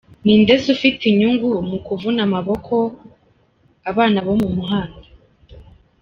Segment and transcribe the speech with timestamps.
[0.23, 2.75] Ninde se ufite inyungu mu kuvuna amaboko
[3.89, 5.05] abana bo mu muhanda?